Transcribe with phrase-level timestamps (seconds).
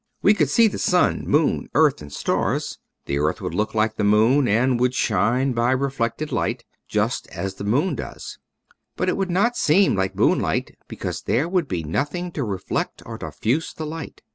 [0.23, 2.79] We could see the sun, moon, earth, and stars.
[3.05, 7.53] The earth would look like the moon, and would shine by reflected light, just as
[7.53, 8.39] the moon does.
[8.95, 13.19] But it would not seem like moonlight, because there would be nothing to reflect or
[13.19, 14.23] diffuse the light.